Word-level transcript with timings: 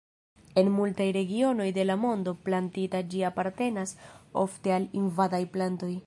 En 0.61 0.69
multaj 0.75 1.05
regionoj 1.17 1.67
de 1.75 1.83
la 1.89 1.97
mondo 2.05 2.33
plantita 2.47 3.01
ĝi 3.11 3.21
apartenas 3.29 3.93
ofte 4.45 4.75
al 4.79 4.89
invadaj 5.03 5.43
plantoj. 5.59 5.91